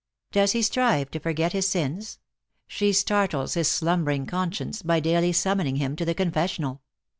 Does 0.31 0.53
he 0.53 0.63
strive 0.63 1.11
to 1.11 1.19
forget 1.19 1.53
his 1.53 1.67
sins? 1.67 2.17
she 2.65 2.91
startles 2.91 3.53
his 3.53 3.67
slumbering 3.67 4.25
conscience 4.25 4.81
by 4.81 4.99
duly 4.99 5.31
summoning 5.31 5.75
him 5.75 5.95
to 5.95 6.05
the 6.05 6.15
confessional. 6.15 6.81